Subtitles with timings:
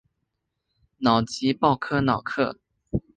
[0.97, 2.57] 瑙吉鲍科瑙克。